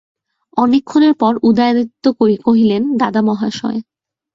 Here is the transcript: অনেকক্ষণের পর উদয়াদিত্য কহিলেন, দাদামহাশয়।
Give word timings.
অনেকক্ষণের 0.57 1.13
পর 1.13 1.33
উদয়াদিত্য 1.43 2.03
কহিলেন, 2.45 2.83
দাদামহাশয়। 2.97 3.79